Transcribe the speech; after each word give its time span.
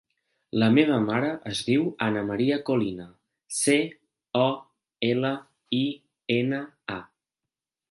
La 0.61 0.69
meva 0.75 0.95
mare 1.01 1.27
es 1.51 1.59
diu 1.67 1.83
Ana 2.05 2.23
maria 2.29 2.57
Colina: 2.71 3.05
ce, 3.59 3.77
o, 4.41 4.49
ela, 5.13 5.33
i, 5.83 5.85
ena, 6.41 6.65
a. 6.99 7.01